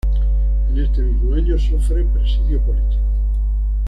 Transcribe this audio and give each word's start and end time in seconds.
En 0.69 0.79
este 0.79 0.99
mismo 1.03 1.35
año 1.35 1.59
sufre 1.59 2.03
presidio 2.05 2.59
político. 2.65 3.03